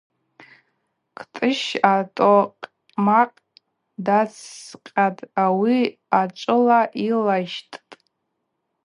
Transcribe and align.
Кӏтӏыщ 1.17 1.61
атокъмакъ 1.93 3.39
дацӏкъьатӏ, 4.05 5.19
ауи 5.43 5.79
ачӏвыла 6.19 6.81
йылащщтӏ. 7.05 7.77